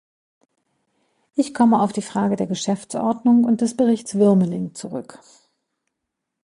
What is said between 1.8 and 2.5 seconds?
die Frage der